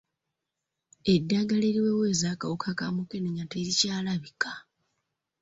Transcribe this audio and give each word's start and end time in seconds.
Eddagala 1.13 1.63
eriweweeza 1.69 2.25
akawuka 2.33 2.69
kamukennya 2.79 3.43
terikyalabika. 3.51 4.51